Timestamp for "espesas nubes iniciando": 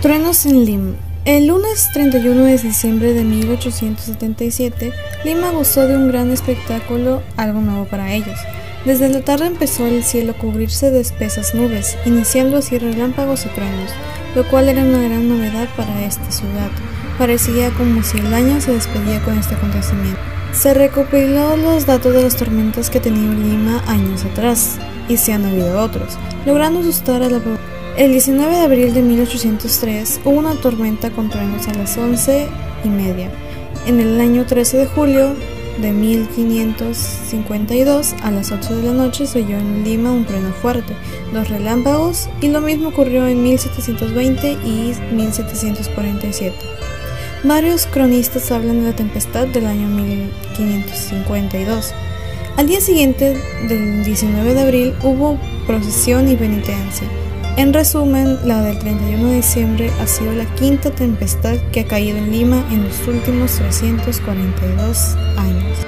11.00-12.58